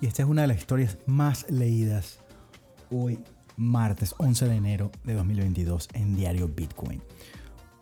[0.00, 2.20] Y esta es una de las historias más leídas
[2.90, 3.18] hoy,
[3.56, 7.02] martes 11 de enero de 2022, en Diario Bitcoin.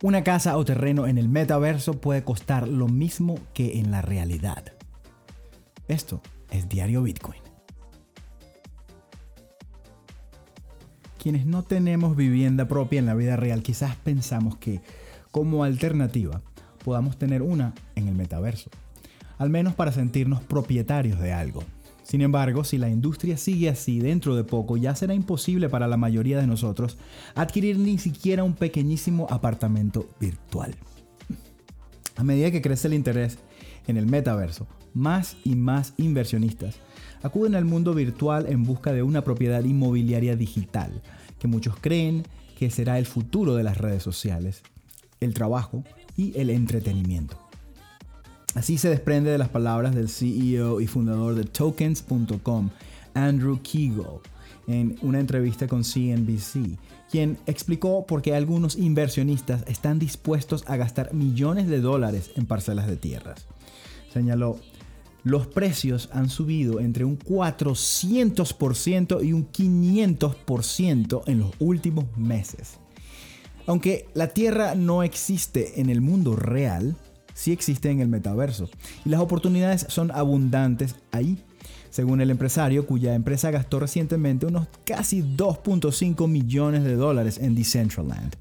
[0.01, 4.63] Una casa o terreno en el metaverso puede costar lo mismo que en la realidad.
[5.87, 7.41] Esto es Diario Bitcoin.
[11.21, 14.81] Quienes no tenemos vivienda propia en la vida real, quizás pensamos que
[15.31, 16.41] como alternativa
[16.83, 18.69] podamos tener una en el metaverso,
[19.37, 21.63] al menos para sentirnos propietarios de algo.
[22.07, 25.97] Sin embargo, si la industria sigue así, dentro de poco ya será imposible para la
[25.97, 26.97] mayoría de nosotros
[27.35, 30.73] adquirir ni siquiera un pequeñísimo apartamento virtual.
[32.15, 33.39] A medida que crece el interés
[33.87, 36.75] en el metaverso, más y más inversionistas
[37.23, 41.01] acuden al mundo virtual en busca de una propiedad inmobiliaria digital,
[41.39, 42.23] que muchos creen
[42.57, 44.61] que será el futuro de las redes sociales,
[45.19, 45.83] el trabajo
[46.15, 47.46] y el entretenimiento.
[48.57, 52.71] Así se desprende de las palabras del CEO y fundador de tokens.com,
[53.13, 54.19] Andrew Kegel,
[54.65, 56.79] en una entrevista con CNBC,
[57.11, 62.87] quien explicó por qué algunos inversionistas están dispuestos a gastar millones de dólares en parcelas
[62.87, 63.45] de tierras.
[64.11, 64.57] Señaló,
[65.23, 72.79] los precios han subido entre un 400% y un 500% en los últimos meses.
[73.67, 76.95] Aunque la tierra no existe en el mundo real,
[77.37, 78.67] sí existe en el metaverso
[79.05, 81.37] y las oportunidades son abundantes ahí.
[81.91, 88.35] Según el empresario, cuya empresa gastó recientemente unos casi 2.5 millones de dólares en Decentraland,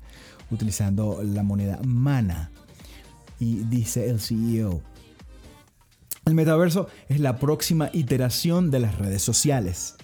[0.50, 2.50] utilizando la moneda Mana.
[3.38, 4.80] Y dice el CEO,
[6.24, 9.94] el metaverso es la próxima iteración de las redes sociales.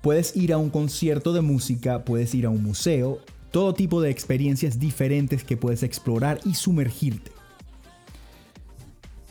[0.00, 3.18] Puedes ir a un concierto de música, puedes ir a un museo,
[3.50, 7.39] todo tipo de experiencias diferentes que puedes explorar y sumergirte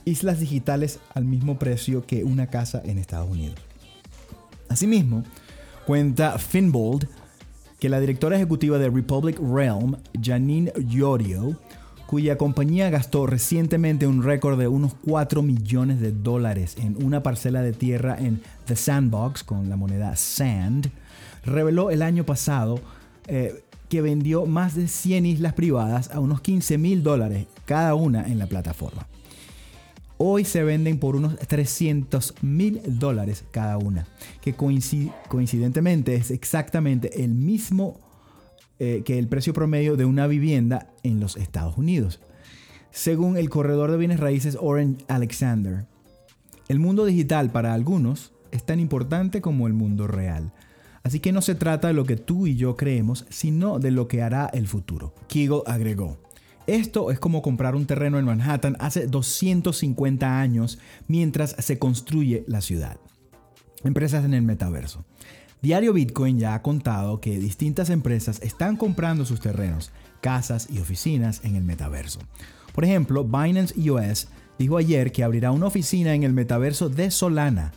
[0.05, 3.59] islas digitales al mismo precio que una casa en Estados Unidos.
[4.69, 5.23] Asimismo,
[5.85, 7.07] cuenta Finbold
[7.79, 11.57] que la directora ejecutiva de Republic Realm, Janine Yorio,
[12.07, 17.61] cuya compañía gastó recientemente un récord de unos 4 millones de dólares en una parcela
[17.61, 20.87] de tierra en The Sandbox con la moneda SAND,
[21.45, 22.81] reveló el año pasado
[23.27, 28.25] eh, que vendió más de 100 islas privadas a unos 15 mil dólares cada una
[28.25, 29.07] en la plataforma.
[30.21, 34.05] Hoy se venden por unos 300 mil dólares cada una,
[34.41, 38.01] que coincidentemente es exactamente el mismo
[38.79, 42.19] eh, que el precio promedio de una vivienda en los Estados Unidos.
[42.91, 45.85] Según el corredor de bienes raíces Orange Alexander,
[46.67, 50.51] el mundo digital para algunos es tan importante como el mundo real.
[51.01, 54.09] Así que no se trata de lo que tú y yo creemos, sino de lo
[54.09, 55.13] que hará el futuro.
[55.29, 56.17] Kegel agregó.
[56.67, 62.61] Esto es como comprar un terreno en Manhattan hace 250 años mientras se construye la
[62.61, 62.99] ciudad.
[63.83, 65.05] Empresas en el metaverso.
[65.61, 71.41] Diario Bitcoin ya ha contado que distintas empresas están comprando sus terrenos, casas y oficinas
[71.43, 72.19] en el metaverso.
[72.73, 77.73] Por ejemplo, Binance US dijo ayer que abrirá una oficina en el metaverso de Solana.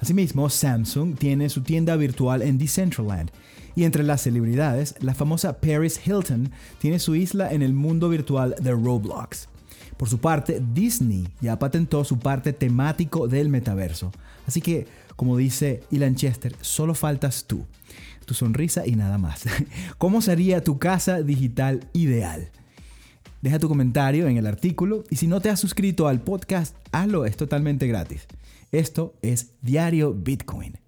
[0.00, 3.30] Asimismo, Samsung tiene su tienda virtual en Decentraland
[3.74, 8.54] y entre las celebridades, la famosa Paris Hilton tiene su isla en el mundo virtual
[8.58, 9.48] de Roblox.
[9.96, 14.12] Por su parte, Disney ya patentó su parte temático del metaverso.
[14.46, 17.66] Así que, como dice Elon Chester, solo faltas tú,
[18.24, 19.44] tu sonrisa y nada más.
[19.98, 22.50] ¿Cómo sería tu casa digital ideal?
[23.42, 27.26] Deja tu comentario en el artículo y si no te has suscrito al podcast, hazlo,
[27.26, 28.26] es totalmente gratis.
[28.76, 30.85] Esto es Diario Bitcoin.